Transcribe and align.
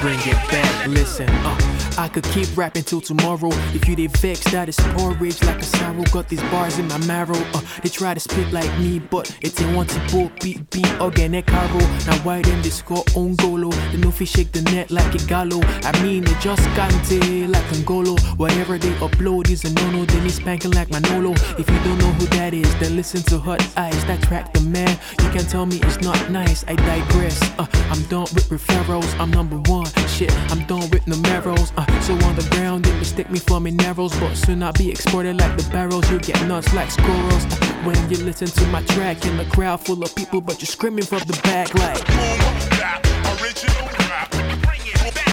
bring 0.00 0.18
it 0.20 0.50
back. 0.50 0.86
Listen, 0.86 1.28
uh. 1.28 1.79
I 1.98 2.08
could 2.08 2.24
keep 2.24 2.48
rapping 2.56 2.84
till 2.84 3.00
tomorrow. 3.00 3.50
If 3.74 3.88
you 3.88 3.96
did 3.96 4.16
vex, 4.18 4.44
that 4.52 4.68
is 4.68 4.76
porridge 4.96 5.42
like 5.44 5.60
a 5.60 5.64
sorrow. 5.64 6.04
Got 6.12 6.28
these 6.28 6.42
bars 6.44 6.78
in 6.78 6.88
my 6.88 6.98
marrow. 7.06 7.38
Uh, 7.54 7.62
they 7.82 7.88
try 7.88 8.14
to 8.14 8.20
spit 8.20 8.52
like 8.52 8.70
me, 8.78 8.98
but 8.98 9.36
it's 9.40 9.60
a 9.60 9.74
want 9.74 9.90
to 9.90 10.00
book 10.12 10.32
beat 10.40 10.70
beat 10.70 11.00
organic 11.00 11.46
caro. 11.46 11.78
Now 12.06 12.16
why 12.22 12.42
them 12.42 12.62
they 12.62 12.70
score 12.70 13.04
on 13.14 13.34
golo? 13.36 13.70
The 13.92 13.98
no 13.98 14.10
shake 14.10 14.52
the 14.52 14.62
net 14.62 14.90
like 14.90 15.14
a 15.14 15.18
gallo. 15.26 15.60
I 15.84 15.92
mean 16.02 16.24
they 16.24 16.34
just 16.40 16.62
cante 16.76 17.46
like 17.48 17.64
Angolo. 17.74 18.18
Whatever 18.38 18.78
they 18.78 18.92
upload 19.06 19.50
is 19.50 19.64
a 19.64 19.72
no 19.72 19.90
no. 19.90 20.04
Then 20.04 20.22
he's 20.22 20.36
spanking 20.36 20.72
like 20.72 20.90
Manolo. 20.90 21.32
If 21.58 21.68
you 21.70 21.78
don't 21.84 21.98
know 21.98 22.12
who 22.18 22.26
that 22.36 22.54
is, 22.54 22.72
then 22.78 22.96
listen 22.96 23.22
to 23.24 23.38
Hot 23.38 23.60
Eyes. 23.76 24.04
That 24.06 24.22
track 24.22 24.52
the 24.52 24.60
man. 24.60 24.98
You 25.22 25.30
can 25.30 25.44
tell 25.44 25.66
me 25.66 25.80
it's 25.82 26.00
not 26.00 26.30
nice. 26.30 26.64
I 26.66 26.74
digress. 26.74 27.40
Uh, 27.58 27.66
I'm 27.90 28.02
done 28.04 28.28
with 28.34 28.48
referrals. 28.48 29.18
I'm 29.18 29.30
number 29.30 29.56
one. 29.70 29.86
Shit, 30.08 30.32
I'm 30.50 30.64
done 30.66 30.79
Uh, 31.46 32.00
so 32.02 32.12
on 32.26 32.36
the 32.36 32.46
ground, 32.50 32.84
they 32.84 32.92
mistake 32.98 33.30
me 33.30 33.38
for 33.38 33.60
me 33.60 33.70
narrows, 33.70 34.14
but 34.20 34.34
soon 34.34 34.62
I'll 34.62 34.74
be 34.74 34.90
exported 34.90 35.38
like 35.38 35.56
the 35.56 35.68
barrels. 35.70 36.10
You 36.10 36.18
get 36.18 36.40
nuts 36.46 36.74
like 36.74 36.90
squirrels. 36.90 37.44
Uh, 37.46 37.56
when 37.84 37.96
you 38.10 38.18
listen 38.18 38.48
to 38.48 38.66
my 38.66 38.82
track 38.82 39.24
in 39.24 39.38
the 39.38 39.46
crowd 39.46 39.78
full 39.78 40.02
of 40.02 40.14
people, 40.14 40.42
but 40.42 40.60
you're 40.60 40.66
screaming 40.66 41.04
from 41.04 41.20
the 41.20 41.40
back 41.42 41.74
like. 41.74 42.39